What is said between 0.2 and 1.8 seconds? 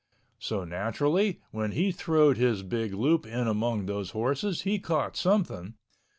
So naturally, when